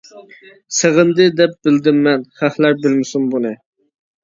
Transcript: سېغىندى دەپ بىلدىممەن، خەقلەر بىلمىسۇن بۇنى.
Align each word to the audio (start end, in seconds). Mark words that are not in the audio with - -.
سېغىندى 0.77 1.27
دەپ 1.41 1.53
بىلدىممەن، 1.69 2.25
خەقلەر 2.41 2.83
بىلمىسۇن 2.83 3.31
بۇنى. 3.37 3.55